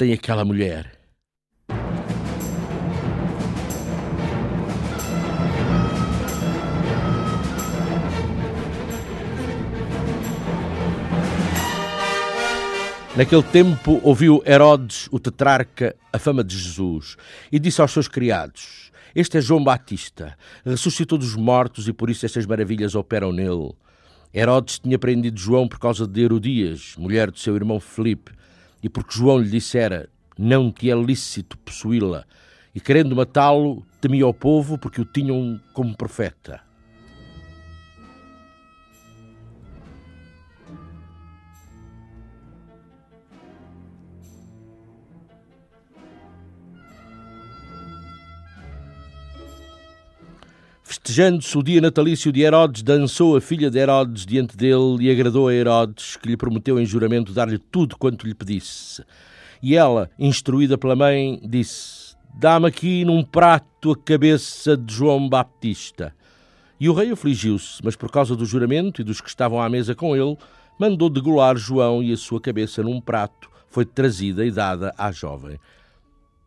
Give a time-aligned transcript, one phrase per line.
[0.00, 0.90] Matem aquela mulher.
[13.14, 17.16] Naquele tempo ouviu Herodes, o tetrarca, a fama de Jesus
[17.52, 22.24] e disse aos seus criados: Este é João Batista, ressuscitou dos mortos e por isso
[22.24, 23.74] estas maravilhas operam nele.
[24.32, 28.32] Herodes tinha prendido João por causa de Herodias, mulher do seu irmão Felipe,
[28.82, 32.24] e porque João lhe dissera: Não te é lícito possuí-la,
[32.74, 36.60] e querendo matá-lo, temia o povo porque o tinham como profeta.
[51.02, 55.48] Festejando-se o dia natalício de Herodes, dançou a filha de Herodes diante dele e agradou
[55.48, 59.02] a Herodes, que lhe prometeu em juramento dar-lhe tudo quanto lhe pedisse.
[59.62, 66.14] E ela, instruída pela mãe, disse: Dá-me aqui num prato a cabeça de João Baptista.
[66.78, 69.94] E o rei afligiu-se, mas por causa do juramento e dos que estavam à mesa
[69.94, 70.36] com ele,
[70.78, 75.58] mandou degolar João e a sua cabeça num prato foi trazida e dada à jovem.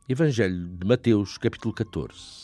[0.07, 2.42] Evangelho de Mateus, capítulo 14.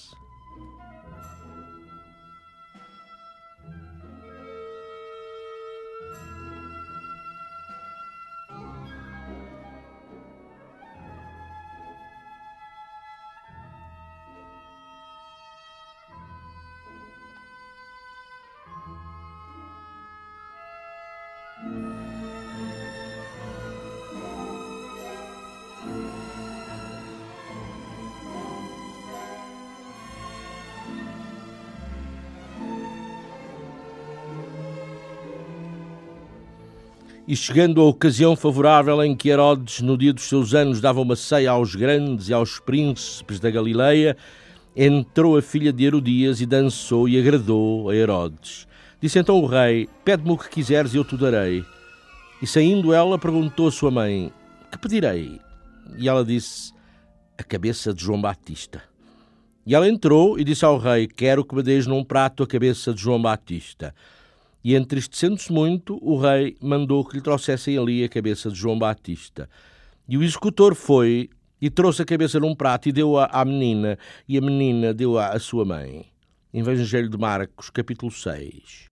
[37.29, 41.15] E chegando a ocasião favorável em que Herodes, no dia dos seus anos, dava uma
[41.15, 44.17] ceia aos grandes e aos príncipes da Galileia,
[44.75, 48.67] entrou a filha de Herodias e dançou e agradou a Herodes.
[48.99, 51.63] Disse então o rei: Pede-me o que quiseres e eu te darei.
[52.41, 54.33] E saindo ela, perguntou a sua mãe:
[54.71, 55.39] Que pedirei?
[55.99, 56.73] E ela disse:
[57.37, 58.81] A cabeça de João Batista.
[59.67, 62.91] E ela entrou e disse ao rei: Quero que me deis num prato a cabeça
[62.91, 63.93] de João Batista.
[64.63, 69.49] E entristecendo-se muito, o rei mandou que lhe trouxessem ali a cabeça de João Batista.
[70.07, 71.29] E o executor foi
[71.61, 75.39] e trouxe a cabeça num prato e deu-a à menina, e a menina deu-a à
[75.39, 76.05] sua mãe.
[76.53, 78.88] Evangelho de Marcos, capítulo 6.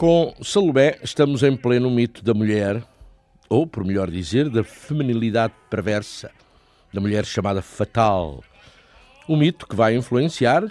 [0.00, 2.82] Com Salomé estamos em pleno mito da mulher,
[3.50, 6.30] ou, por melhor dizer, da feminilidade perversa,
[6.90, 8.42] da mulher chamada fatal.
[9.28, 10.64] Um mito que vai influenciar,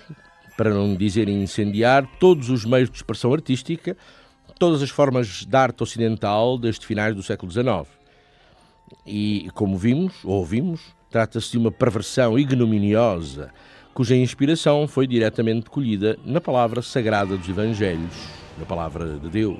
[0.57, 3.96] para não dizer incendiar, todos os meios de expressão artística,
[4.58, 7.87] todas as formas de arte ocidental desde finais do século XIX.
[9.05, 10.81] E, como vimos, ou ouvimos,
[11.11, 13.53] trata-se de uma perversão ignominiosa,
[13.94, 19.58] cuja inspiração foi diretamente colhida na palavra sagrada dos Evangelhos na palavra de Deus.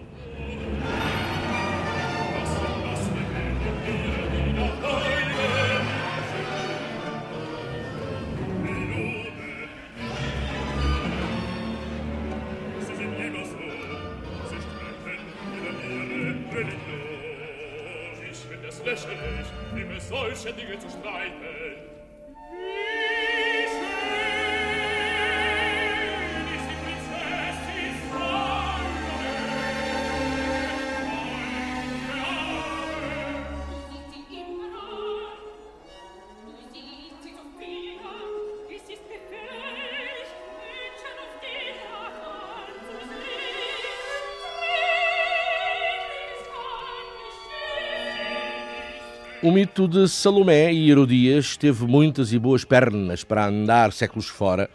[49.42, 54.70] O mito de Salomé e Herodias teve muitas e boas pernas para andar séculos fora.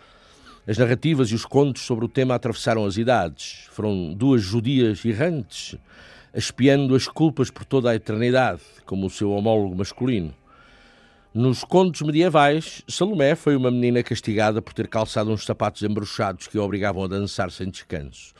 [0.66, 3.66] As narrativas e os contos sobre o tema atravessaram as idades.
[3.72, 5.76] Foram duas judias errantes,
[6.32, 10.32] espiando as culpas por toda a eternidade, como o seu homólogo masculino.
[11.34, 16.56] Nos contos medievais, Salomé foi uma menina castigada por ter calçado uns sapatos embruxados que
[16.56, 18.32] a obrigavam a dançar sem descanso.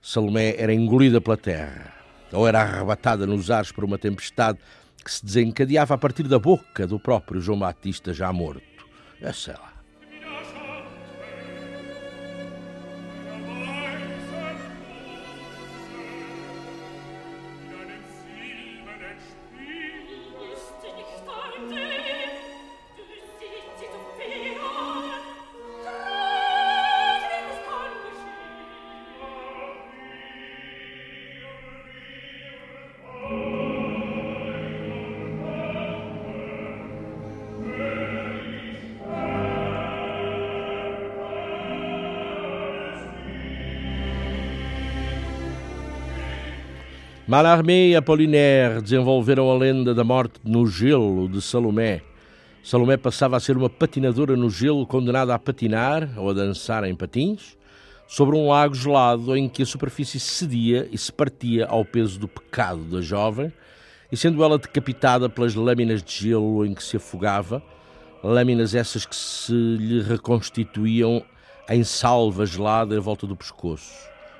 [0.00, 1.92] Salomé era engolida pela terra,
[2.32, 4.60] ou era arrebatada nos ares por uma tempestade
[5.04, 8.62] que se desencadeava a partir da boca do próprio João Batista já morto.
[9.20, 9.73] Eu sei lá.
[47.34, 52.00] Mallarmé e Apollinaire desenvolveram a lenda da morte no gelo de Salomé.
[52.62, 56.94] Salomé passava a ser uma patinadora no gelo condenada a patinar ou a dançar em
[56.94, 57.58] patins
[58.06, 62.28] sobre um lago gelado em que a superfície cedia e se partia ao peso do
[62.28, 63.52] pecado da jovem,
[64.12, 67.60] e sendo ela decapitada pelas lâminas de gelo em que se afogava,
[68.22, 71.20] lâminas essas que se lhe reconstituíam
[71.68, 73.92] em salva gelada em volta do pescoço.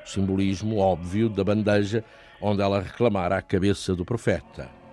[0.07, 2.05] Simbolismo óbvio da bandeja
[2.41, 4.84] onde ela reclamara a cabeça do profeta.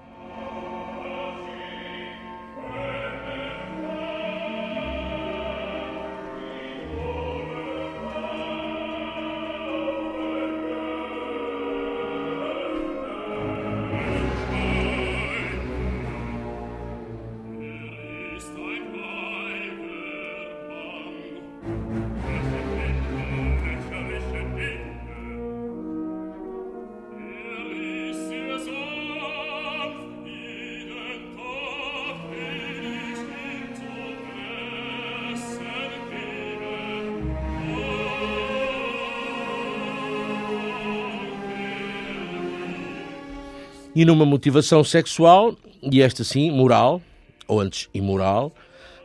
[44.02, 47.00] E numa motivação sexual, e esta sim, moral,
[47.48, 48.52] ou antes imoral,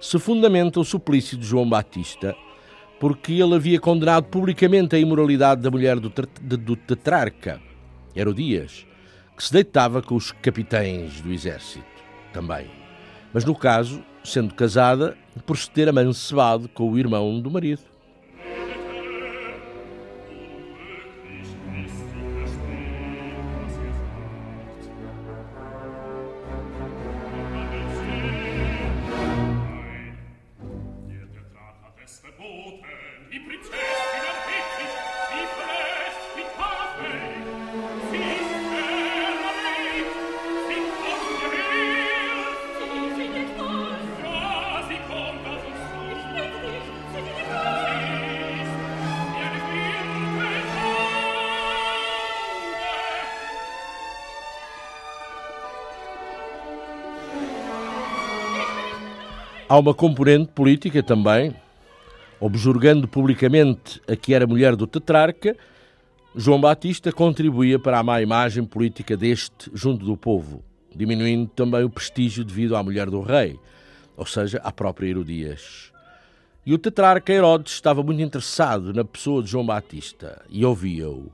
[0.01, 2.35] se fundamenta o suplício de João Batista,
[2.99, 7.61] porque ele havia condenado publicamente a imoralidade da mulher do, do tetrarca,
[8.17, 8.87] Herodias,
[9.37, 11.85] que se deitava com os capitães do exército
[12.33, 12.65] também.
[13.35, 15.15] Mas no caso, sendo casada,
[15.45, 17.83] por se ter amancebado com o irmão do marido.
[59.69, 61.53] Há uma componente política também,
[62.39, 65.57] objurgando publicamente a que era mulher do tetrarca,
[66.37, 70.63] João Batista contribuía para a má imagem política deste junto do povo,
[70.95, 73.59] diminuindo também o prestígio devido à mulher do rei,
[74.17, 75.91] ou seja, à própria Herodias.
[76.65, 81.33] E o tetrarca Herodes estava muito interessado na pessoa de João Batista e ouvia-o.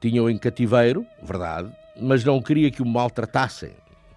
[0.00, 1.68] Tinha-o em cativeiro, verdade,
[2.00, 3.72] mas não queria que o maltratassem,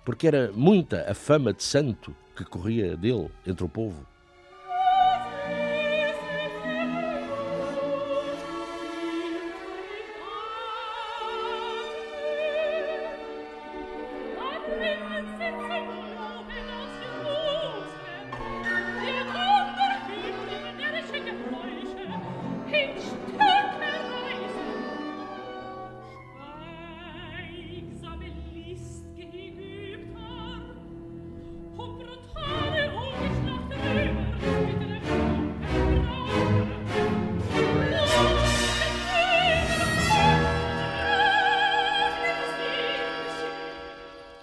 [0.05, 4.05] porque era muita a fama de santo que corria dele entre o povo.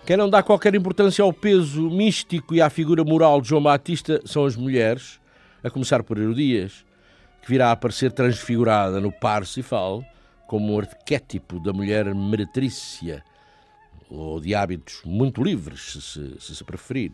[0.06, 4.20] Quem não dá qualquer importância ao peso místico e à figura moral de João Batista
[4.24, 5.18] são as mulheres,
[5.64, 6.86] a começar por Herodias,
[7.42, 10.04] que virá a aparecer transfigurada no Parsifal
[10.46, 13.24] como um arquétipo da mulher meretrícia,
[14.08, 16.00] ou de hábitos muito livres, se
[16.40, 17.10] se, se, preferir.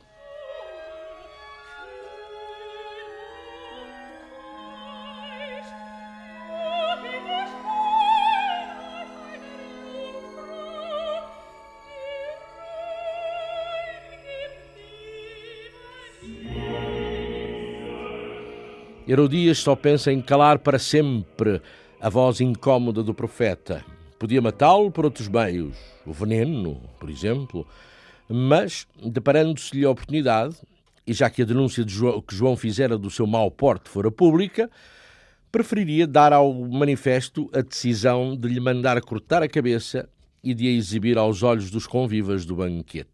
[19.13, 21.61] Herodias só pensa em calar para sempre
[22.01, 23.85] a voz incômoda do profeta.
[24.19, 25.77] Podia matá-lo por outros meios,
[26.07, 27.67] o veneno, por exemplo,
[28.27, 30.57] mas, deparando-se-lhe a oportunidade,
[31.07, 34.11] e já que a denúncia de João, que João fizera do seu mau porte fora
[34.11, 34.71] pública,
[35.51, 40.09] preferiria dar ao manifesto a decisão de lhe mandar cortar a cabeça
[40.43, 43.12] e de a exibir aos olhos dos convivas do banquete.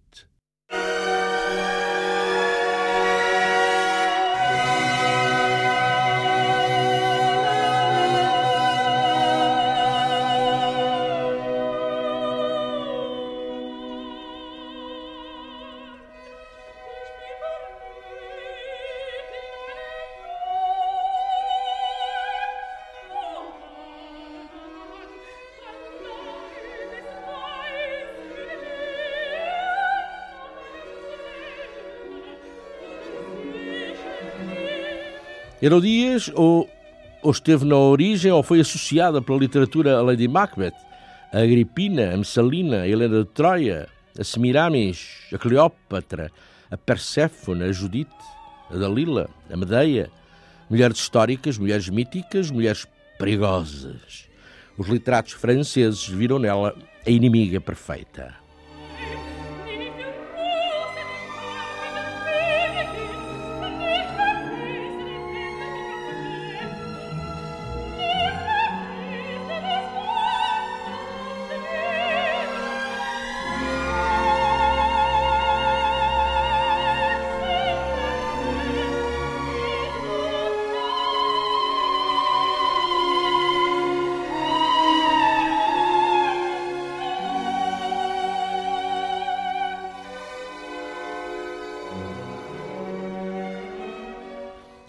[35.69, 36.67] Herodias ou,
[37.23, 40.73] ou esteve na origem ou foi associada pela literatura a Lady Macbeth,
[41.31, 43.87] a Agripina, a Messalina, a Helena de Troia,
[44.19, 46.33] a Semiramis, a Cleópatra,
[46.71, 48.11] a Perséfone, a Judite,
[48.71, 50.11] a Dalila, a Medeia,
[50.71, 52.87] mulheres históricas, mulheres míticas, mulheres
[53.19, 54.27] perigosas.
[54.79, 56.75] Os literatos franceses viram nela
[57.07, 58.35] a inimiga perfeita.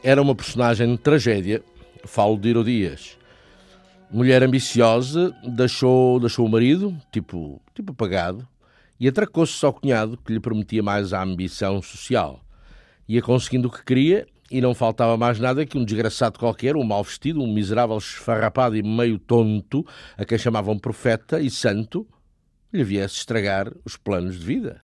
[0.09, 1.61] Era uma personagem de tragédia,
[2.03, 3.15] falo de Herodias.
[4.09, 8.47] Mulher ambiciosa, deixou, deixou o marido, tipo, tipo apagado,
[8.99, 12.43] e atracou-se ao cunhado que lhe prometia mais a ambição social.
[13.07, 16.83] Ia conseguindo o que queria e não faltava mais nada que um desgraçado qualquer, um
[16.83, 19.85] mal vestido, um miserável esfarrapado e meio tonto,
[20.17, 22.07] a quem chamavam profeta e santo,
[22.73, 24.81] lhe viesse estragar os planos de vida.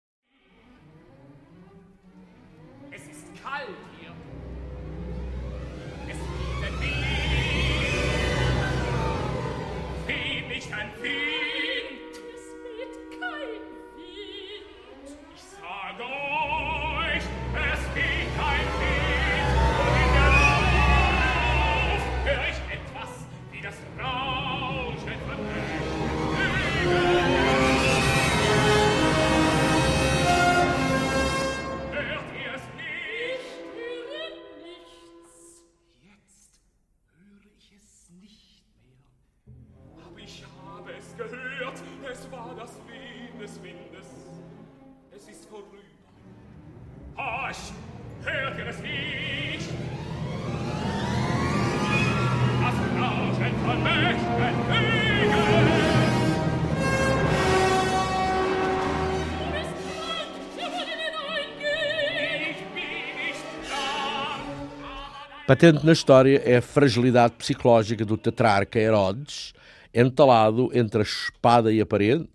[65.45, 69.53] Patente na história é a fragilidade psicológica do tetrarca Herodes,
[69.93, 72.27] entalado entre a espada e a parede,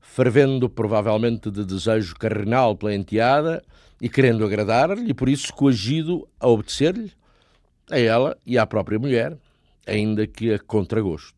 [0.00, 3.62] fervendo provavelmente de desejo carnal pela enteada
[4.00, 7.12] e querendo agradar-lhe, e por isso coagido a obedecer-lhe,
[7.90, 9.36] a ela e à própria mulher,
[9.88, 11.37] ainda que a contragosto.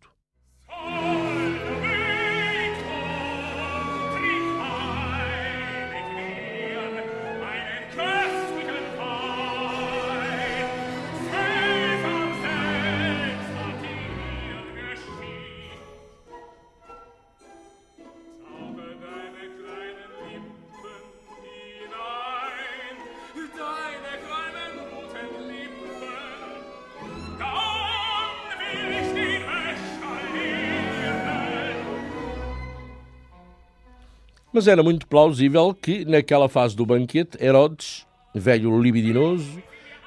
[34.60, 39.58] Mas era muito plausível que, naquela fase do banquete, Herodes, velho libidinoso,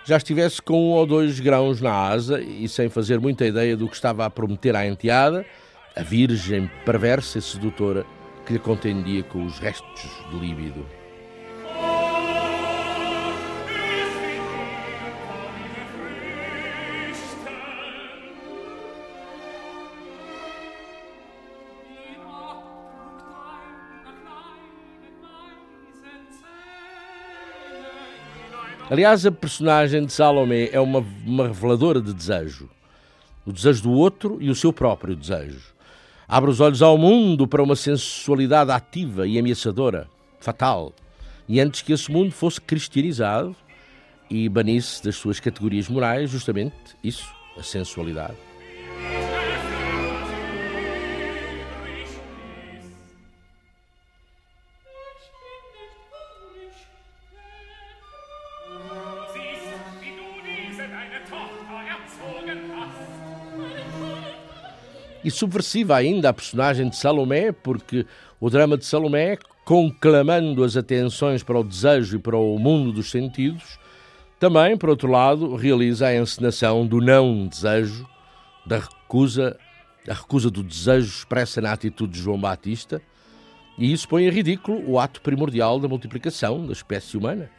[0.06, 3.90] já estivesse com um ou dois grãos na asa e sem fazer muita ideia do
[3.90, 5.44] que estava a prometer à enteada,
[5.96, 8.06] a virgem perversa e sedutora
[8.46, 10.86] que lhe contendia com os restos de líbido.
[28.94, 32.70] Aliás, a personagem de Salomé é uma, uma reveladora de desejo.
[33.44, 35.74] O desejo do outro e o seu próprio desejo.
[36.28, 40.08] Abre os olhos ao mundo para uma sensualidade ativa e ameaçadora,
[40.40, 40.94] fatal.
[41.50, 43.56] E antes que esse mundo fosse cristianizado
[44.30, 48.38] e banisse das suas categorias morais, justamente isso, a sensualidade.
[65.24, 68.06] E subversiva ainda a personagem de Salomé, porque
[68.40, 73.10] o drama de Salomé, conclamando as atenções para o desejo e para o mundo dos
[73.10, 73.80] sentidos,
[74.40, 78.06] também, por outro lado, realiza a encenação do não desejo,
[78.66, 79.58] da recusa,
[80.08, 83.02] a recusa do desejo expressa na atitude de João Batista,
[83.78, 87.50] e isso põe em ridículo o ato primordial da multiplicação da espécie humana.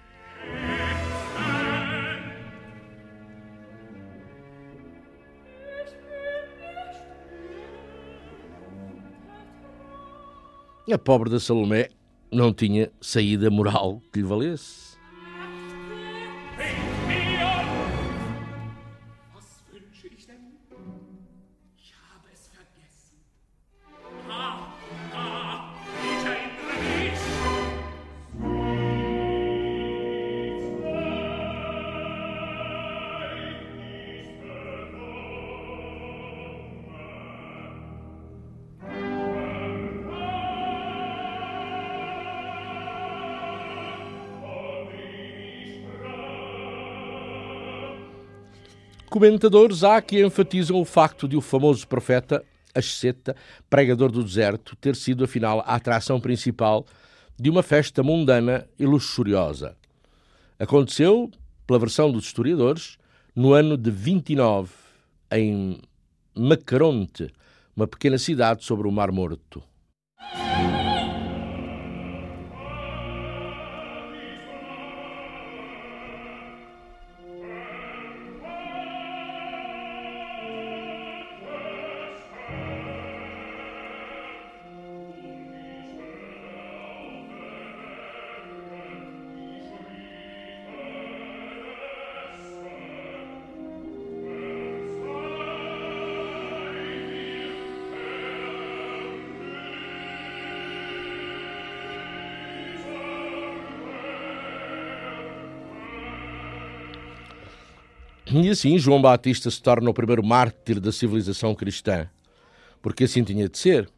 [10.93, 11.89] A pobre da Salomé
[12.31, 14.94] não tinha saída moral que lhe valesse.
[49.15, 53.37] Comentadores há que enfatizam o facto de o famoso profeta Asceta,
[53.71, 56.85] pregador do deserto, ter sido afinal a atração principal
[57.39, 59.77] de uma festa mundana e luxuriosa.
[60.59, 61.31] Aconteceu,
[61.65, 62.99] pela versão dos historiadores,
[63.37, 64.73] no ano de 29,
[65.31, 65.81] em
[66.35, 67.33] Macaronte,
[67.77, 69.63] uma pequena cidade sobre o Mar Morto.
[108.55, 112.09] Assim João Batista se torna o primeiro mártir da civilização cristã,
[112.81, 113.89] porque assim tinha de ser.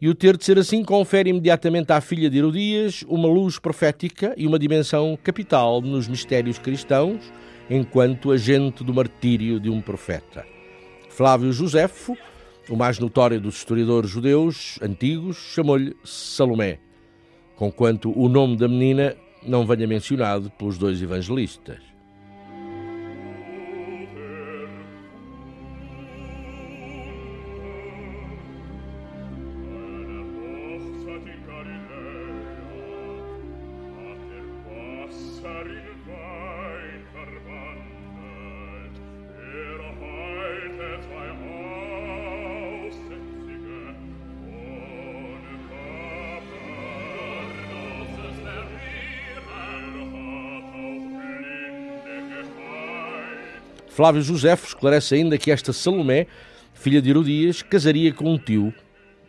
[0.00, 4.32] E o ter de ser assim confere imediatamente à filha de Herodias uma luz profética
[4.36, 7.20] e uma dimensão capital nos mistérios cristãos,
[7.68, 10.46] enquanto agente do martírio de um profeta.
[11.08, 12.16] Flávio Josefo,
[12.68, 16.78] o mais notório dos historiadores judeus antigos, chamou-lhe Salomé,
[17.56, 21.93] conquanto o nome da menina não venha mencionado pelos dois evangelistas.
[53.94, 56.26] Flávio Josefo esclarece ainda que esta Salomé,
[56.72, 58.74] filha de Herodias, casaria com um tio,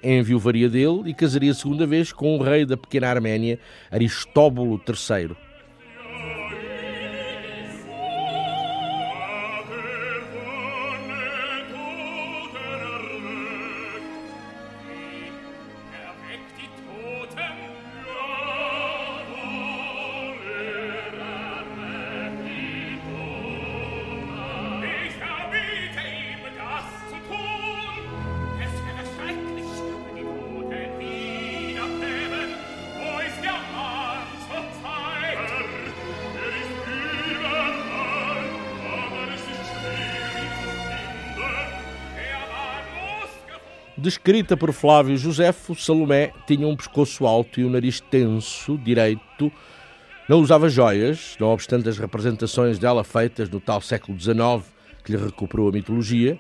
[0.01, 3.59] enviuvaria dele e casaria segunda vez com o rei da pequena Arménia,
[3.91, 5.44] Aristóbulo III.
[44.15, 49.51] Descrita por Flávio Josefo, Salomé tinha um pescoço alto e um nariz tenso, direito,
[50.29, 54.63] não usava joias, não obstante as representações dela feitas no tal século XIX
[55.03, 56.39] que lhe recuperou a mitologia.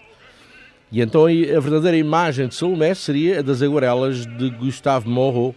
[0.89, 5.53] E então a verdadeira imagem de Salomé seria a das aguarelas de Gustave Moreau,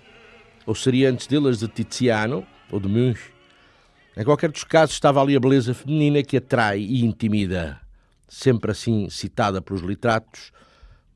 [0.67, 3.33] ou seria antes delas de Tiziano ou de Munch.
[4.17, 7.81] Em qualquer dos casos estava ali a beleza feminina que atrai e intimida,
[8.29, 10.51] sempre assim citada pelos literatos,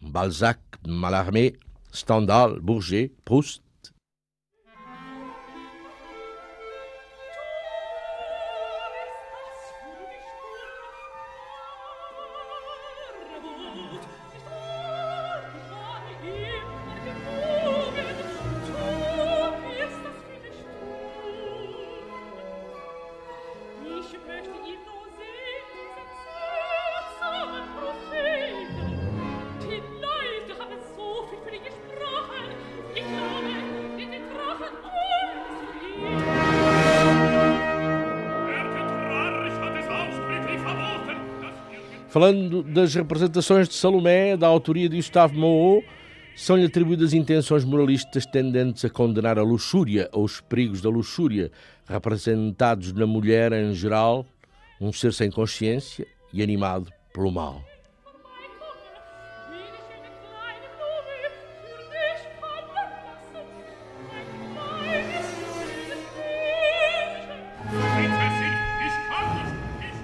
[0.03, 1.55] Balzac, Mallarmé,
[1.93, 3.63] Stendhal, Bourget, Proust,
[42.13, 45.83] Falando das representações de Salomé, da autoria de Gustave Moreau,
[46.37, 51.51] são-lhe atribuídas intenções moralistas tendentes a condenar a luxúria ou os perigos da luxúria,
[51.89, 54.27] representados na mulher em geral,
[54.79, 57.72] um ser sem consciência e animado pelo mal.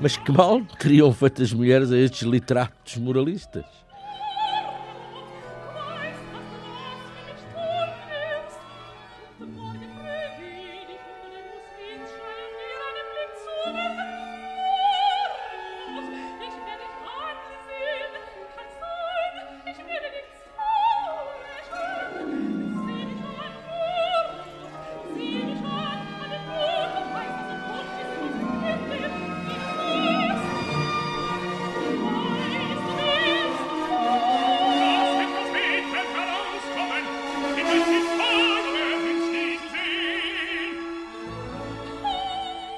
[0.00, 3.64] Mas que mal teriam feito as mulheres a estes literatos moralistas?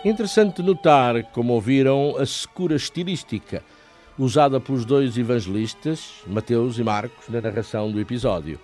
[0.02, 3.62] Interessante notar, como ouviram, a secura estilística
[4.18, 8.58] usada pelos dois evangelistas, Mateus e Marcos, na narração do episódio.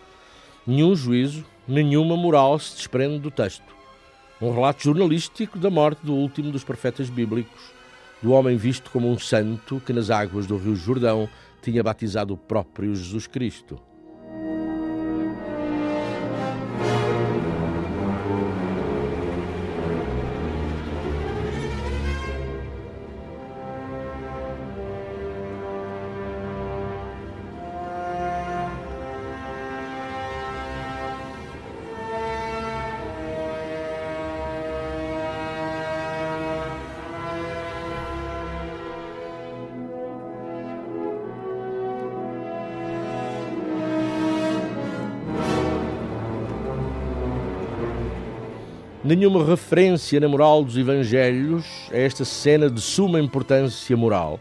[0.66, 3.76] Nenhum juízo, nenhuma moral se desprende do texto.
[4.40, 7.70] Um relato jornalístico da morte do último dos profetas bíblicos,
[8.22, 11.28] do homem visto como um santo que nas águas do Rio Jordão
[11.60, 13.78] tinha batizado o próprio Jesus Cristo.
[49.06, 54.40] Nenhuma referência na moral dos Evangelhos a esta cena de suma importância moral,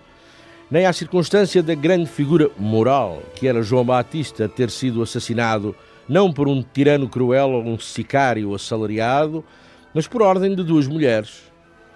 [0.72, 5.76] nem à circunstância da grande figura moral que era João Batista ter sido assassinado
[6.10, 9.46] não por um tirano cruel ou um sicário assalariado,
[9.94, 11.44] mas por ordem de duas mulheres.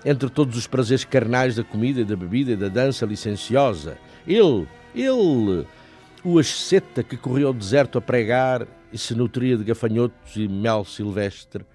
[0.05, 5.65] Entre todos os prazeres carnais da comida, da bebida e da dança licenciosa, ele, ele,
[6.23, 10.86] o asceta que corria ao deserto a pregar e se nutria de gafanhotos e mel
[10.86, 11.65] silvestre,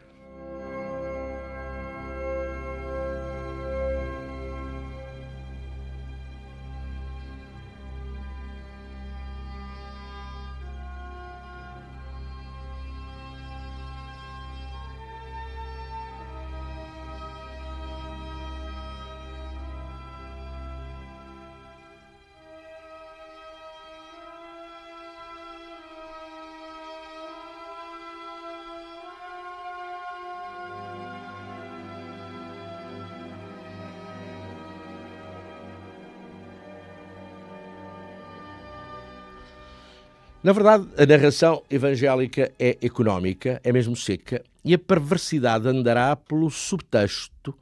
[40.44, 46.50] Na verdade, a narração evangélica é económica, é mesmo seca, e a perversidade andará pelo
[46.50, 47.58] subtexto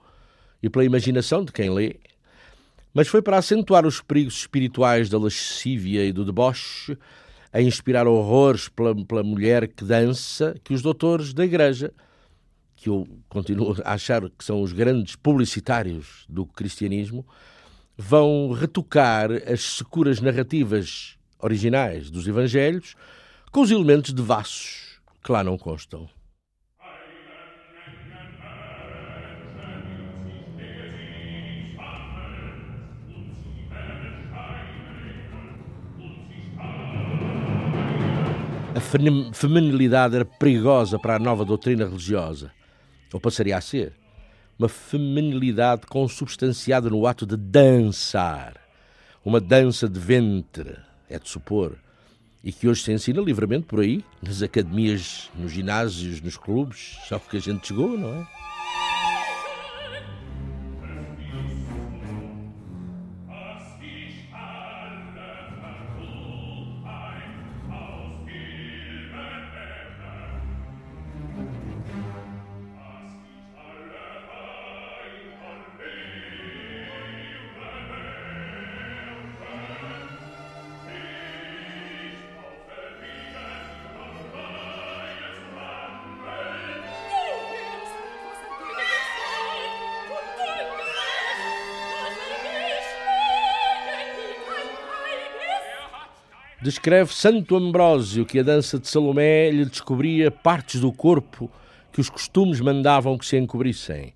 [0.60, 2.00] e pela imaginação de quem lê.
[2.92, 6.98] Mas foi para acentuar os perigos espirituais da lascívia e do deboche,
[7.52, 11.92] a inspirar horrores pela, pela mulher que dança, que os doutores da Igreja,
[12.74, 17.24] que eu continuo a achar que são os grandes publicitários do cristianismo,
[17.96, 22.94] vão retocar as securas narrativas originais dos Evangelhos
[23.50, 26.08] com os elementos de vassos que lá não constam.
[38.74, 38.80] A
[39.34, 42.50] feminilidade era perigosa para a nova doutrina religiosa,
[43.12, 43.92] ou passaria a ser.
[44.58, 48.54] Uma feminilidade consubstanciada no ato de dançar.
[49.24, 50.76] Uma dança de ventre,
[51.12, 51.76] é de supor,
[52.42, 57.18] e que hoje se ensina livremente por aí, nas academias, nos ginásios, nos clubes, só
[57.18, 58.41] que a gente chegou, não é?
[96.62, 101.50] Descreve Santo Ambrósio que a dança de Salomé lhe descobria partes do corpo
[101.92, 104.14] que os costumes mandavam que se encobrissem.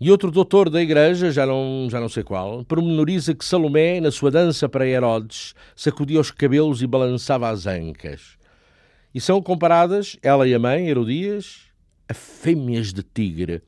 [0.00, 4.10] E outro doutor da igreja, já não, já não sei qual, pormenoriza que Salomé, na
[4.10, 8.36] sua dança para Herodes, sacudia os cabelos e balançava as ancas.
[9.14, 11.68] E são comparadas, ela e a mãe, Herodias,
[12.08, 13.62] a fêmeas de tigre,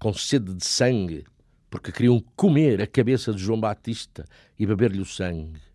[0.00, 1.22] com sede de sangue,
[1.70, 4.24] porque queriam comer a cabeça de João Batista
[4.58, 5.69] e beber-lhe o sangue.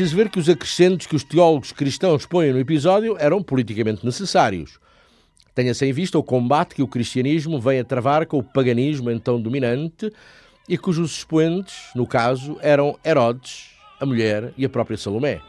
[0.00, 4.78] Preciso ver que os acrescentos que os teólogos cristãos põem no episódio eram politicamente necessários.
[5.54, 9.38] Tenha-se em vista o combate que o cristianismo vem a travar com o paganismo então
[9.38, 10.10] dominante
[10.66, 15.42] e cujos expoentes, no caso, eram Herodes, a mulher e a própria Salomé.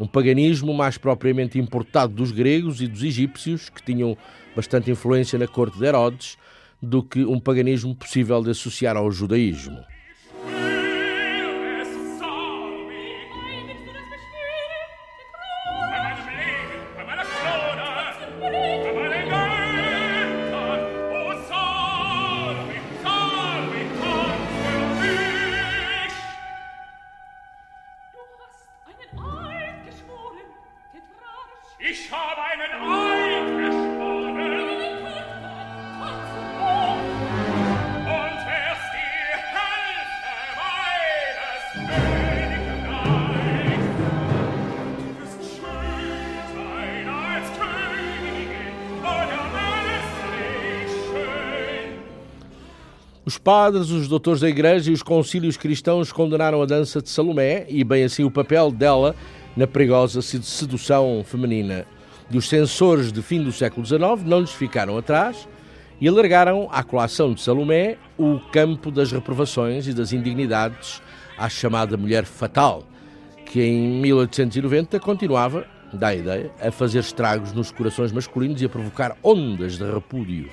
[0.00, 4.16] Um paganismo mais propriamente importado dos gregos e dos egípcios, que tinham
[4.56, 6.38] bastante influência na corte de Herodes,
[6.80, 9.84] do que um paganismo possível de associar ao judaísmo.
[53.42, 57.82] Padres, os doutores da Igreja e os concílios cristãos condenaram a dança de Salomé e,
[57.82, 59.14] bem assim, o papel dela
[59.56, 61.84] na perigosa sedução feminina.
[62.32, 65.48] Os censores de fim do século XIX não lhes ficaram atrás
[66.00, 71.02] e alargaram à colação de Salomé o campo das reprovações e das indignidades
[71.36, 72.84] à chamada mulher fatal,
[73.44, 78.68] que em 1890 continuava, dá a ideia, a fazer estragos nos corações masculinos e a
[78.68, 80.48] provocar ondas de repúdio.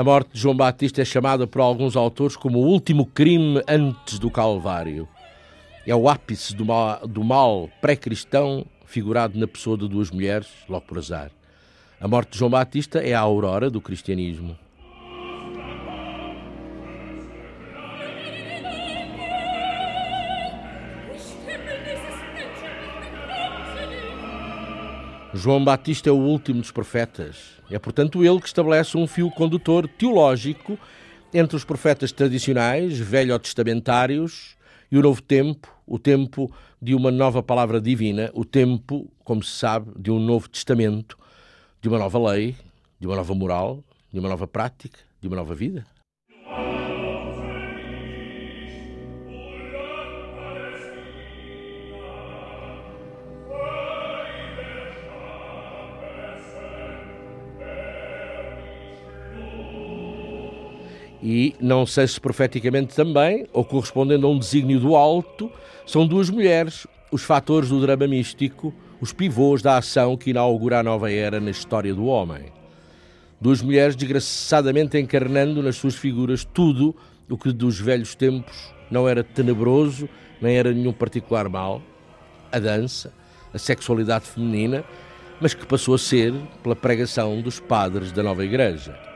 [0.00, 4.18] A morte de João Batista é chamada por alguns autores como o último crime antes
[4.18, 5.06] do Calvário.
[5.86, 10.96] É o ápice do mal, mal pré-cristão figurado na pessoa de duas mulheres, logo por
[10.96, 11.30] azar.
[12.00, 14.56] A morte de João Batista é a aurora do cristianismo.
[25.32, 27.52] João Batista é o último dos profetas.
[27.70, 30.76] É, portanto, ele que estabelece um fio condutor teológico
[31.32, 34.56] entre os profetas tradicionais, velho-testamentários,
[34.90, 39.56] e o novo tempo, o tempo de uma nova palavra divina, o tempo, como se
[39.56, 41.16] sabe, de um novo testamento,
[41.80, 42.56] de uma nova lei,
[42.98, 45.86] de uma nova moral, de uma nova prática, de uma nova vida.
[61.22, 65.50] E não sei se profeticamente também, ou correspondendo a um desígnio do alto,
[65.86, 70.82] são duas mulheres, os fatores do drama místico, os pivôs da ação que inaugura a
[70.82, 72.44] nova era na história do homem.
[73.40, 76.94] Duas mulheres desgraçadamente encarnando nas suas figuras tudo
[77.28, 80.08] o que dos velhos tempos não era tenebroso,
[80.40, 81.80] nem era nenhum particular mal,
[82.50, 83.12] a dança,
[83.52, 84.84] a sexualidade feminina,
[85.40, 89.09] mas que passou a ser pela pregação dos padres da nova igreja.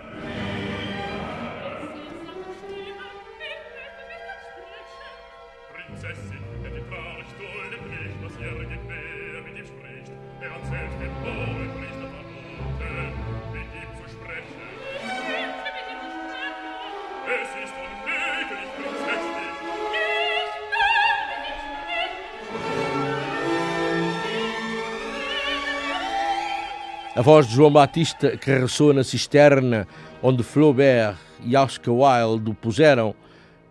[27.25, 29.89] Voz de João Batista que ressoa na cisterna
[30.23, 33.15] onde Flaubert e Oscar Wilde o puseram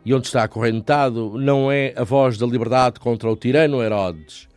[0.04, 4.48] e onde está acorrentado não é a voz da liberdade contra o tirano Herodes.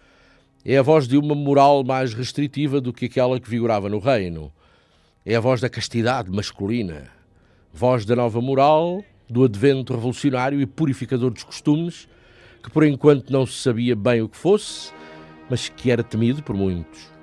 [0.64, 4.50] É a voz de uma moral mais restritiva do que aquela que vigorava no reino.
[5.26, 7.10] É a voz da castidade masculina.
[7.74, 12.08] Voz da nova moral, do advento revolucionário e purificador dos costumes,
[12.62, 14.90] que por enquanto não se sabia bem o que fosse,
[15.50, 17.14] mas que era temido por muitos.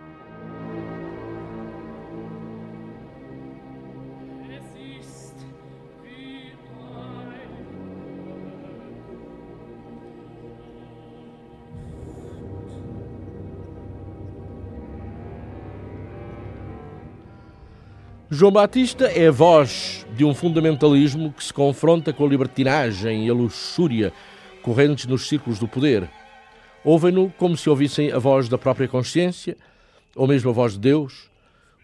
[18.43, 23.29] João Batista é a voz de um fundamentalismo que se confronta com a libertinagem e
[23.29, 24.11] a luxúria
[24.61, 26.11] correntes nos círculos do poder.
[26.83, 29.55] Ouvem-no como se ouvissem a voz da própria consciência,
[30.13, 31.31] ou mesmo a voz de Deus.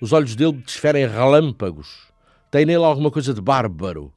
[0.02, 2.12] Os olhos dele desferem relâmpagos.
[2.52, 4.12] Tem nele alguma coisa de bárbaro,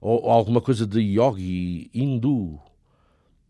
[0.00, 2.58] ou alguma coisa de yogi hindu.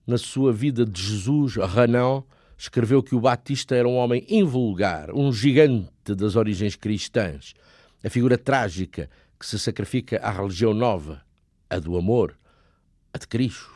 [0.06, 2.22] Na sua vida de Jesus, Renan
[2.58, 7.54] escreveu que o Batista era um homem invulgar, um gigante das origens cristãs
[8.04, 11.22] a figura trágica que se sacrifica à religião nova,
[11.68, 12.36] a do amor,
[13.12, 13.75] a de Cristo.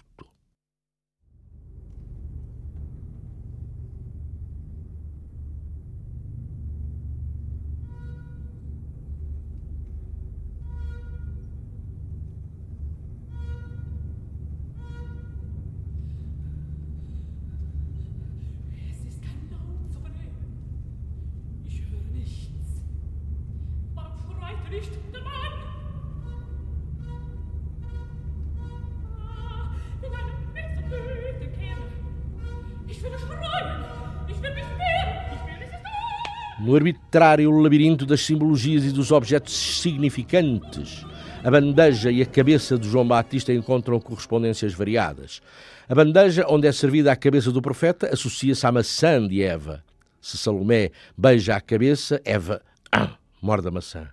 [37.10, 41.04] No arbitrário labirinto das simbologias e dos objetos significantes.
[41.42, 45.42] A bandeja e a cabeça de João Batista encontram correspondências variadas.
[45.88, 49.82] A bandeja, onde é servida a cabeça do profeta, associa-se à maçã de Eva.
[50.20, 52.62] Se Salomé beija a cabeça, Eva
[52.92, 53.10] ah,
[53.42, 54.06] morde a maçã.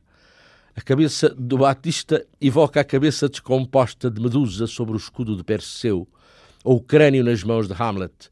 [0.75, 6.07] A cabeça do Batista evoca a cabeça descomposta de Medusa sobre o escudo de Perseu,
[6.63, 8.31] ou o crânio nas mãos de Hamlet.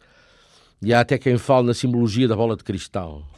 [0.81, 3.34] E há até quem fale na simbologia da bola de cristal.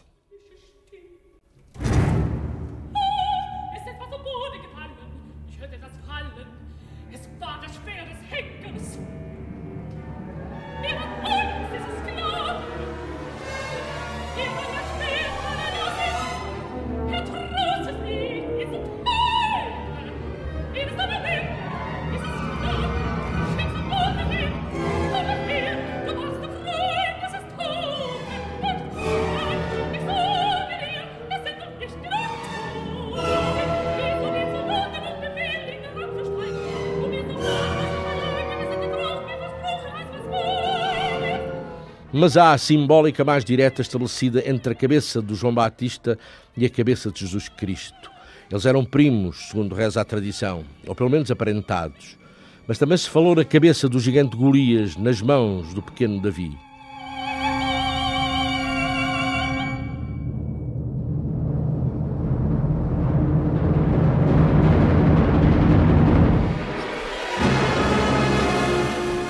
[42.17, 46.17] mas há a simbólica mais direta estabelecida entre a cabeça do João Batista
[46.57, 48.09] e a cabeça de Jesus Cristo.
[48.49, 52.17] Eles eram primos, segundo reza a tradição, ou pelo menos aparentados.
[52.67, 56.57] Mas também se falou da cabeça do gigante Golias nas mãos do pequeno Davi.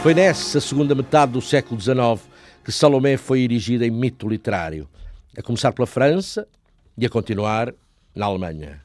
[0.01, 2.36] Foi nessa segunda metade do século XIX
[2.67, 4.89] que Salomé foi erigida em mito literário,
[5.37, 6.45] a começar pela França
[6.97, 7.73] e a continuar
[8.13, 8.81] na Alemanha.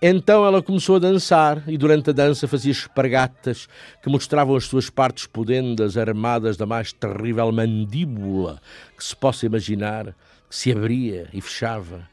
[0.00, 3.68] Então ela começou a dançar e durante a dança fazia espargatas
[4.00, 8.62] que mostravam as suas partes pudendas armadas da mais terrível mandíbula
[8.96, 10.14] que se possa imaginar,
[10.48, 12.08] que se abria e fechava.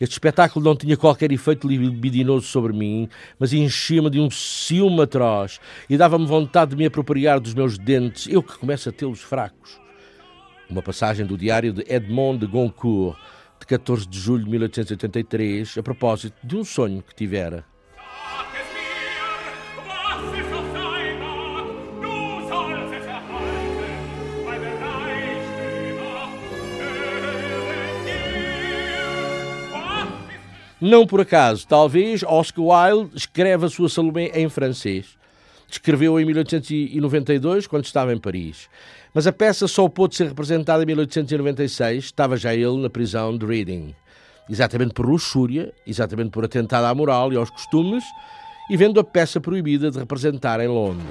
[0.00, 3.08] Este espetáculo não tinha qualquer efeito libidinoso sobre mim,
[3.40, 5.58] mas enchia-me de um ciúme atroz
[5.90, 9.80] e dava-me vontade de me apropriar dos meus dentes, eu que começo a tê-los fracos.
[10.70, 13.18] Uma passagem do diário de Edmond de Goncourt,
[13.60, 17.64] de 14 de julho de 1883, a propósito de um sonho que tivera.
[30.80, 35.16] Não por acaso, talvez Oscar Wilde escreve a sua Salomé em francês.
[35.74, 38.68] Escreveu em 1892, quando estava em Paris.
[39.12, 43.44] Mas a peça só pôde ser representada em 1896, estava já ele na prisão de
[43.44, 43.92] Reading.
[44.48, 48.04] Exatamente por luxúria, exatamente por atentado à moral e aos costumes,
[48.70, 51.10] e vendo a peça proibida de representar em Londres.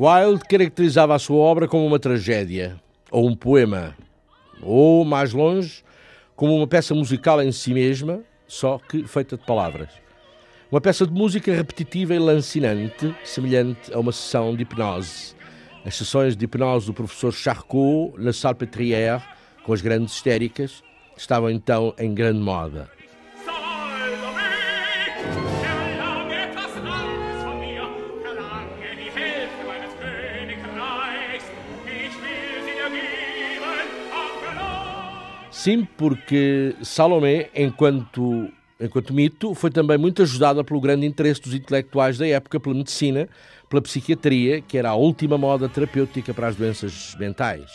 [0.00, 2.80] Wilde caracterizava a sua obra como uma tragédia,
[3.10, 3.96] ou um poema,
[4.62, 5.82] ou, mais longe,
[6.36, 9.88] como uma peça musical em si mesma, só que feita de palavras.
[10.70, 15.34] Uma peça de música repetitiva e lancinante, semelhante a uma sessão de hipnose.
[15.84, 19.20] As sessões de hipnose do professor Charcot na Salpêtrière,
[19.64, 20.80] com as grandes histéricas,
[21.16, 22.97] estavam então em grande moda.
[35.58, 38.48] Sim, porque Salomé, enquanto,
[38.80, 43.28] enquanto mito, foi também muito ajudada pelo grande interesse dos intelectuais da época pela medicina,
[43.68, 47.68] pela psiquiatria, que era a última moda terapêutica para as doenças mentais.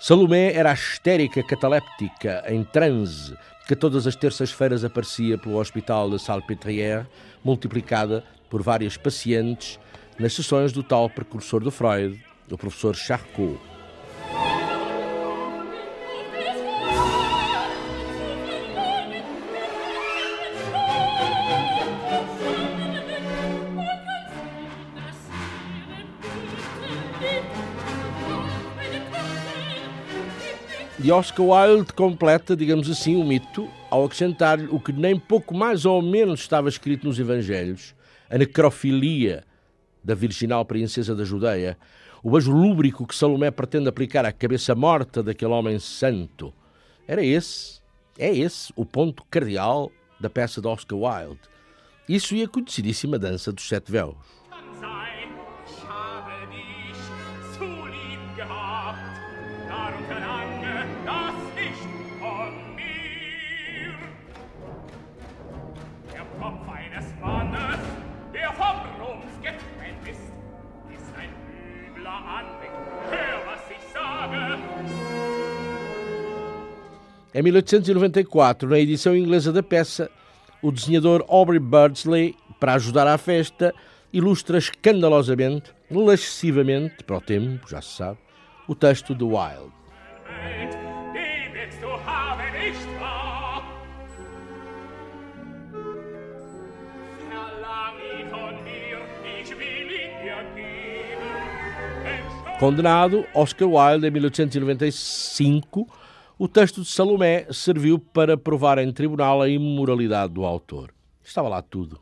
[0.00, 7.06] Salomé era histérica cataléptica em transe que todas as terças-feiras aparecia pelo hospital de Salpêtrière,
[7.44, 9.78] multiplicada por várias pacientes
[10.18, 12.18] nas sessões do tal precursor do Freud,
[12.50, 13.71] o professor Charcot.
[31.04, 35.84] E Oscar Wilde completa, digamos assim, o mito ao acrescentar-lhe o que nem pouco mais
[35.84, 37.92] ou menos estava escrito nos Evangelhos,
[38.30, 39.42] a necrofilia
[40.02, 41.76] da virginal princesa da Judeia,
[42.22, 46.54] o beijo lúbrico que Salomé pretende aplicar à cabeça morta daquele homem santo.
[47.08, 47.80] Era esse,
[48.16, 49.90] é esse o ponto cardeal
[50.20, 51.40] da peça de Oscar Wilde.
[52.08, 54.14] Isso e a conhecidíssima dança dos sete véus.
[77.34, 80.10] Em 1894, na edição inglesa da peça,
[80.60, 83.74] o desenhador Aubrey Birdsley, para ajudar à festa,
[84.12, 88.18] ilustra escandalosamente, lascivamente, para o tempo, já se sabe,
[88.68, 89.72] o texto de Wilde.
[102.60, 106.01] Condenado, Oscar Wilde, em 1895,
[106.42, 110.92] O texto de Salomé serviu para provar em tribunal a imoralidade do autor.
[111.22, 112.00] Estava lá tudo: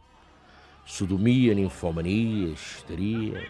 [0.87, 3.47] sodomia, ninfomania, histeria.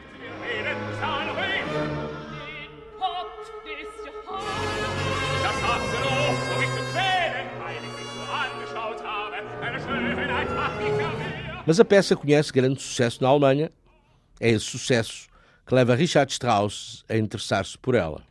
[11.65, 13.71] Mas a peça conhece grande sucesso na Alemanha.
[14.41, 15.29] É esse sucesso
[15.65, 18.29] que leva Richard Strauss a interessar-se por ela.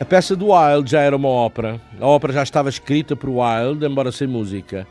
[0.00, 1.78] A peça do Wilde já era uma ópera.
[2.00, 4.86] A ópera já estava escrita por Wilde, embora sem música.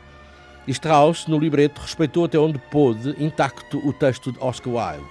[0.68, 5.10] E Strauss, no libreto, respeitou até onde pôde, intacto, o texto de Oscar Wilde.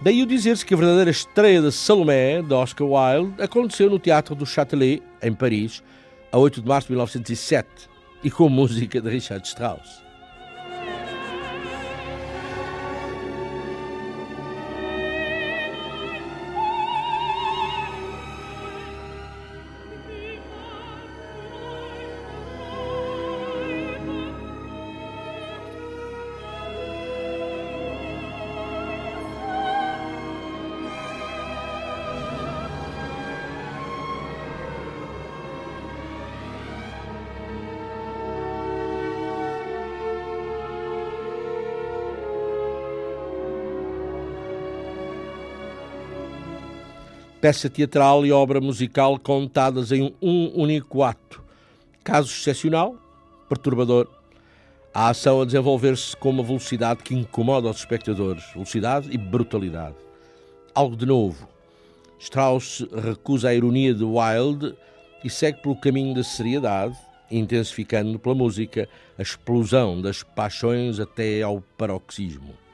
[0.00, 4.36] Daí o dizer-se que a verdadeira estreia de Salomé, de Oscar Wilde, aconteceu no Teatro
[4.36, 5.82] do Châtelet, em Paris,
[6.30, 7.68] a 8 de março de 1907,
[8.22, 10.05] e com música de Richard Strauss.
[47.46, 51.40] Peça teatral e obra musical contadas em um único ato.
[52.02, 52.96] Caso excepcional,
[53.48, 54.08] perturbador.
[54.92, 58.42] A ação a desenvolver-se com uma velocidade que incomoda os espectadores.
[58.52, 59.94] Velocidade e brutalidade.
[60.74, 61.48] Algo de novo.
[62.18, 64.74] Strauss recusa a ironia de Wilde
[65.22, 66.98] e segue pelo caminho da seriedade,
[67.30, 72.65] intensificando pela música a explosão das paixões até ao paroxismo.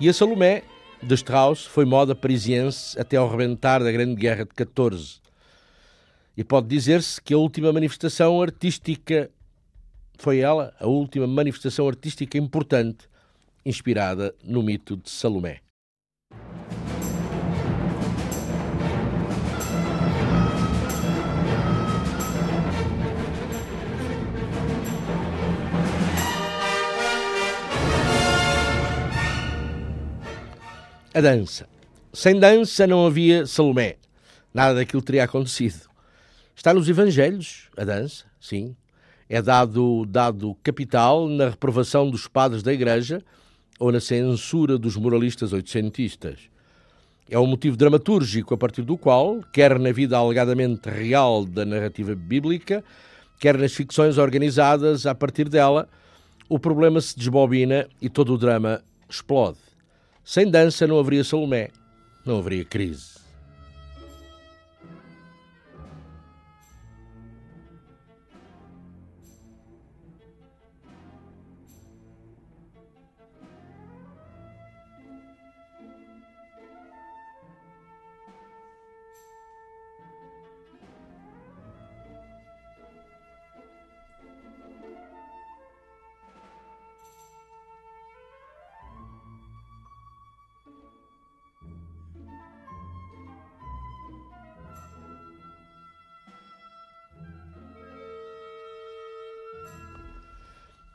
[0.00, 0.64] E a Salomé,
[1.00, 5.20] de Strauss, foi moda parisiense até ao rebentar da Grande Guerra de 14.
[6.36, 9.30] E pode dizer-se que a última manifestação artística
[10.18, 13.08] foi ela, a última manifestação artística importante
[13.64, 15.63] inspirada no mito de Salomé.
[31.16, 31.68] A dança.
[32.12, 33.94] Sem dança não havia Salomé.
[34.52, 35.88] Nada daquilo teria acontecido.
[36.56, 38.74] Está nos Evangelhos, a dança, sim.
[39.28, 43.22] É dado, dado capital na reprovação dos padres da Igreja
[43.78, 46.50] ou na censura dos moralistas oitocentistas.
[47.30, 52.16] É um motivo dramatúrgico a partir do qual, quer na vida alegadamente real da narrativa
[52.16, 52.82] bíblica,
[53.38, 55.88] quer nas ficções organizadas a partir dela,
[56.48, 59.63] o problema se desbobina e todo o drama explode.
[60.24, 61.68] Sem dança não haveria Salomé,
[62.24, 63.13] não haveria crise.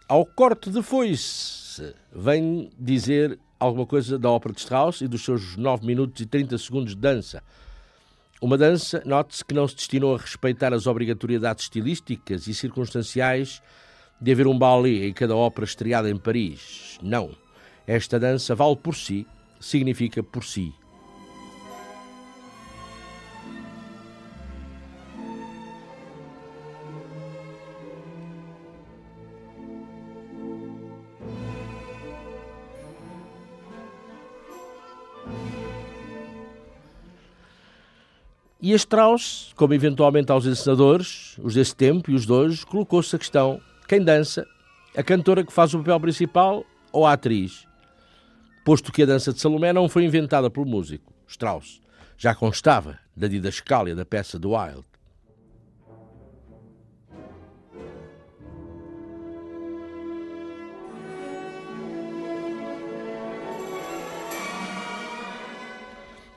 [0.10, 5.55] Ao corte de foice vem dizer alguma coisa da ópera de Strauss e dos seus
[5.55, 7.43] 9 minutos e 30 segundos de dança.
[8.41, 13.62] Uma dança, note-se, que não se destinou a respeitar as obrigatoriedades estilísticas e circunstanciais
[14.20, 16.97] de haver um ballet em cada ópera estreada em Paris.
[17.03, 17.30] Não.
[17.86, 19.28] Esta dança vale por si,
[19.60, 20.74] significa por si.
[38.70, 43.16] E a Strauss, como eventualmente aos encenadores, os desse tempo e os de hoje, colocou-se
[43.16, 44.46] a questão: quem dança?
[44.96, 47.66] A cantora que faz o papel principal ou a atriz?
[48.64, 51.82] Posto que a dança de Salomé não foi inventada pelo músico, Strauss,
[52.16, 54.86] já constava da didascália da peça do Wilde.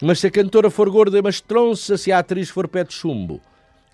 [0.04, 3.40] Mas se a cantora for gorda e mastronça, se a atriz for pé de chumbo.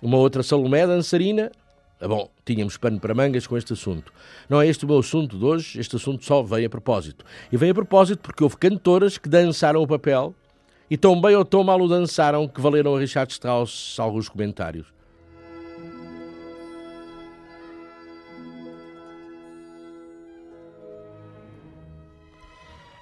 [0.00, 1.52] Uma outra Salomé, dançarina.
[2.00, 4.10] Ah, bom, tínhamos pano para mangas com este assunto.
[4.48, 7.26] Não é este o meu assunto de hoje, este assunto só veio a propósito.
[7.52, 10.34] E veio a propósito porque houve cantoras que dançaram o papel
[10.90, 14.86] e tão bem ou tão mal o dançaram que valeram a Richard Strauss alguns comentários.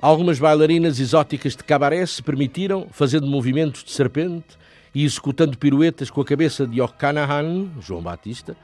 [0.01, 4.59] Algumas bailarinas exóticas de cabaré se permitiram, fazendo movimentos de serpente
[4.95, 8.55] e executando piruetas com a cabeça de O'Canahan, João Batista,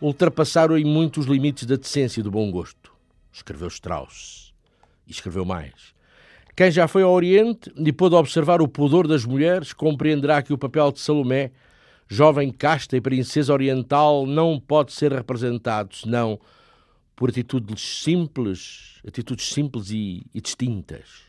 [0.00, 2.92] ultrapassaram em muitos limites da decência e do bom gosto.
[3.32, 4.54] Escreveu Strauss.
[5.04, 5.94] E escreveu mais.
[6.54, 10.58] Quem já foi ao Oriente e pôde observar o pudor das mulheres compreenderá que o
[10.58, 11.50] papel de Salomé,
[12.06, 16.38] jovem casta e princesa oriental, não pode ser representado senão
[17.18, 21.27] por atitudes simples, atitudes simples e, e distintas.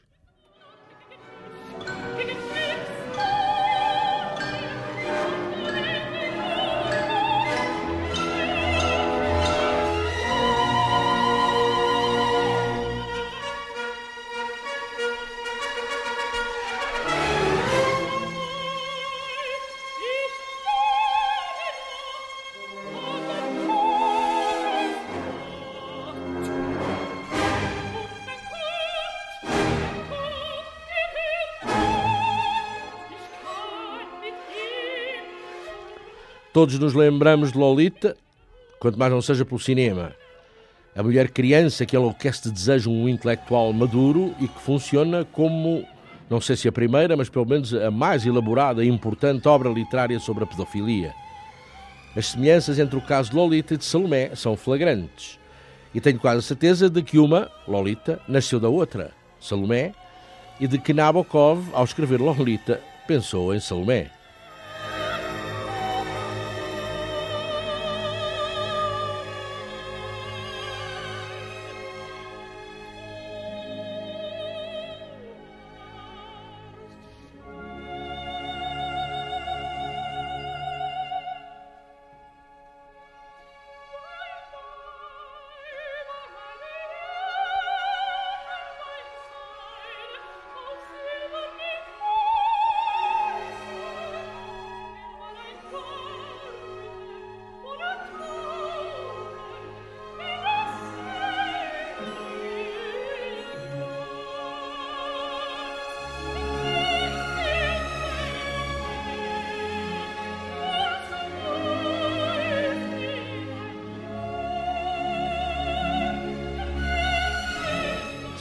[36.51, 38.17] Todos nos lembramos de Lolita,
[38.79, 40.13] quanto mais não seja pelo cinema.
[40.95, 45.85] A mulher criança que enlouquece de desejo um intelectual maduro e que funciona como,
[46.27, 50.19] não sei se a primeira, mas pelo menos a mais elaborada e importante obra literária
[50.19, 51.13] sobre a pedofilia.
[52.17, 55.37] As semelhanças entre o caso de Lolita e de Salomé são flagrantes.
[55.93, 59.93] E tenho quase certeza de que uma, Lolita, nasceu da outra, Salomé,
[60.59, 64.09] e de que Nabokov, ao escrever Lolita, pensou em Salomé.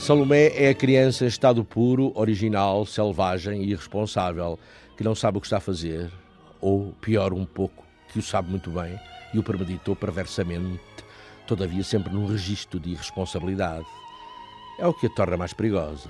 [0.09, 4.57] Salomé é a criança em estado puro, original, selvagem e irresponsável,
[4.97, 6.09] que não sabe o que está a fazer,
[6.59, 8.99] ou, pior um pouco, que o sabe muito bem
[9.35, 10.81] e o premeditou perversamente,
[11.45, 13.85] todavia sempre num registro de irresponsabilidade.
[14.79, 16.09] É o que a torna mais perigosa.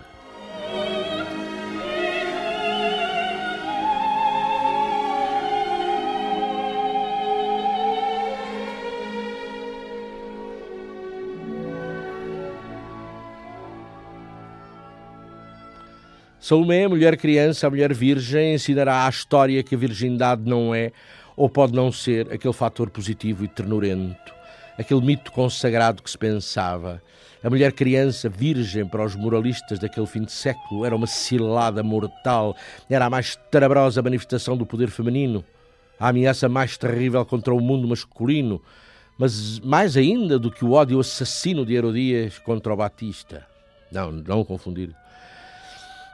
[16.50, 20.92] Salomé, mulher criança, mulher virgem, ensinará à história que a virgindade não é,
[21.38, 24.34] ou pode não ser, aquele fator positivo e ternurento,
[24.76, 27.04] aquele mito consagrado que se pensava.
[27.44, 32.56] A mulher criança, virgem para os moralistas daquele fim de século, era uma cilada mortal,
[32.90, 35.46] era a mais tenebrosa manifestação do poder feminino,
[36.00, 38.60] a ameaça mais terrível contra o mundo masculino,
[39.20, 43.46] mas mais ainda do que o ódio assassino de Herodias contra o Batista.
[43.92, 44.96] Não, não confundir.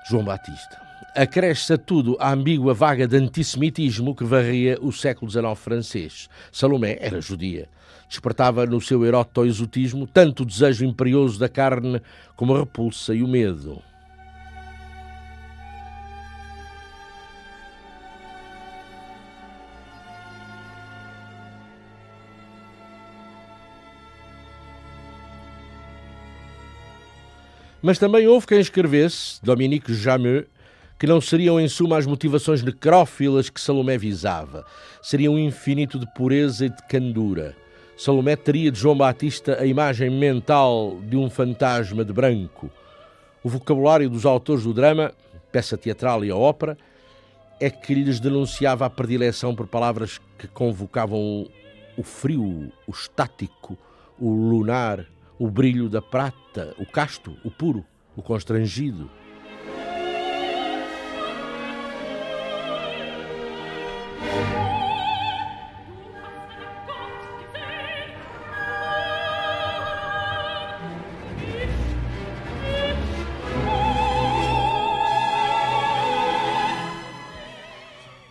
[0.07, 0.79] João Batista.
[1.15, 6.29] Acresce a tudo a ambígua vaga de antissemitismo que varria o século XIX francês.
[6.51, 7.67] Salomé era judia.
[8.07, 11.99] Despertava no seu eroto-exotismo tanto o desejo imperioso da carne
[12.35, 13.81] como a repulsa e o medo.
[27.85, 30.47] Mas também houve quem escrevesse, Dominique Jameux,
[30.97, 34.65] que não seriam em suma as motivações necrófilas que Salomé visava,
[35.03, 37.55] seriam um infinito de pureza e de candura.
[37.95, 42.71] Salomé teria de João Batista a imagem mental de um fantasma de branco.
[43.43, 45.13] O vocabulário dos autores do drama,
[45.51, 46.75] peça teatral e a ópera,
[47.59, 51.47] é que lhes denunciava a predileção por palavras que convocavam
[51.95, 53.77] o frio, o estático,
[54.19, 55.05] o lunar,
[55.37, 59.09] o brilho da prata, o casto, o puro, o constrangido.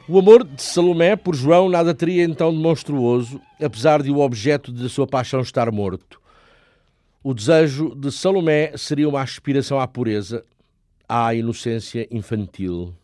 [0.07, 4.71] O amor de Salomé por João nada teria então de monstruoso, apesar de o objeto
[4.71, 6.21] de sua paixão estar morto.
[7.27, 10.45] O desejo de Salomé seria uma aspiração à pureza,
[11.09, 12.95] à inocência infantil.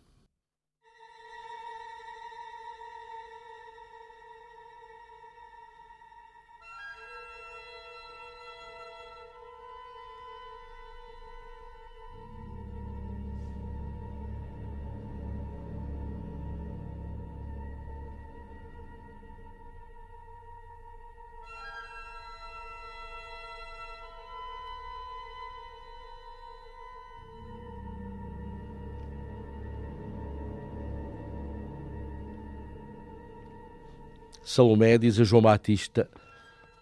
[34.43, 36.09] Salomé diz a João Batista: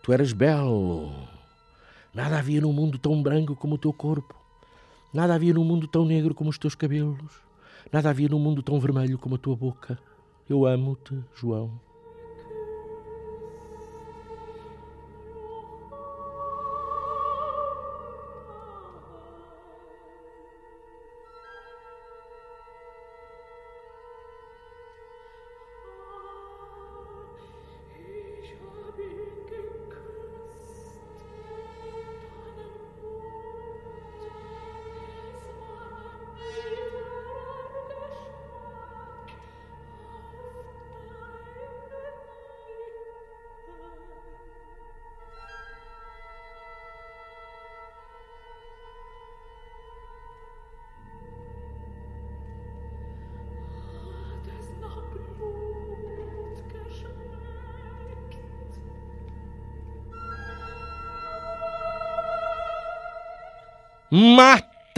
[0.02, 1.12] Tu eras belo.
[2.14, 4.34] Nada havia no mundo tão branco como o teu corpo.
[5.12, 7.42] Nada havia no mundo tão negro como os teus cabelos.
[7.92, 9.98] Nada havia no mundo tão vermelho como a tua boca.
[10.48, 11.80] Eu amo-te, João.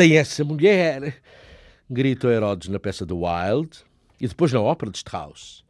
[0.00, 1.20] Matem essa mulher!
[1.90, 3.84] gritou Herodes na peça de Wilde
[4.18, 5.62] e depois na ópera de Strauss.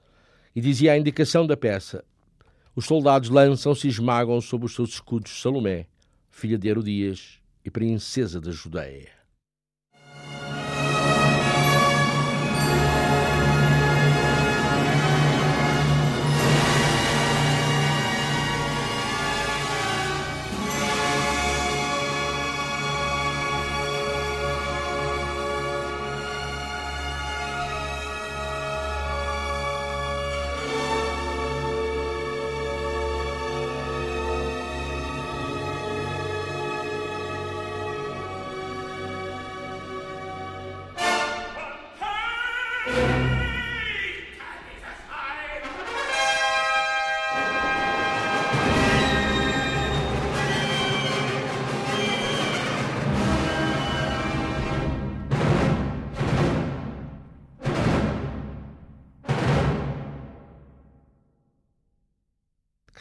[0.55, 2.05] E dizia a indicação da peça:
[2.77, 5.87] Os soldados lançam-se e esmagam sob os seus escudos Salomé,
[6.31, 9.20] filha de Herodias e princesa da Judeia.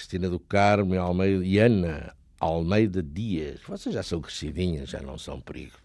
[0.09, 3.59] Cristina do Carmo Almeida, e Ana Almeida Dias.
[3.67, 5.77] Vocês já são crescidinhas, já não são perigo.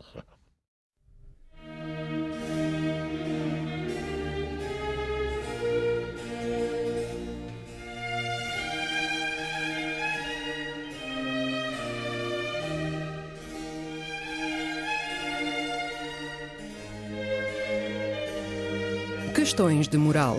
[19.34, 20.38] Questões de moral.